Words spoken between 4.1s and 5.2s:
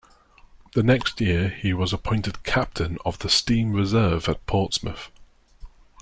at Portsmouth.